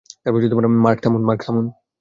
Mark, 1.27 1.39
থামুন। 1.43 1.65